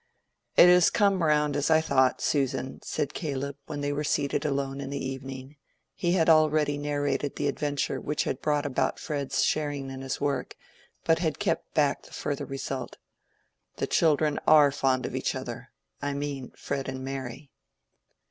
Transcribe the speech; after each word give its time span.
"It 0.57 0.67
is 0.67 0.89
come 0.89 1.21
round 1.21 1.55
as 1.55 1.69
I 1.69 1.79
thought, 1.79 2.21
Susan," 2.21 2.79
said 2.81 3.13
Caleb, 3.13 3.57
when 3.67 3.81
they 3.81 3.93
were 3.93 4.03
seated 4.03 4.43
alone 4.45 4.81
in 4.81 4.89
the 4.89 4.97
evening. 4.97 5.57
He 5.93 6.13
had 6.13 6.27
already 6.27 6.79
narrated 6.79 7.35
the 7.35 7.47
adventure 7.47 8.01
which 8.01 8.23
had 8.23 8.41
brought 8.41 8.65
about 8.65 8.97
Fred's 8.97 9.43
sharing 9.43 9.91
in 9.91 10.01
his 10.01 10.19
work, 10.19 10.55
but 11.03 11.19
had 11.19 11.37
kept 11.37 11.75
back 11.75 12.01
the 12.01 12.13
further 12.13 12.45
result. 12.47 12.97
"The 13.75 13.85
children 13.85 14.39
are 14.47 14.71
fond 14.71 15.05
of 15.05 15.15
each 15.15 15.35
other—I 15.35 16.13
mean, 16.15 16.51
Fred 16.57 16.89
and 16.89 17.05
Mary." 17.05 17.51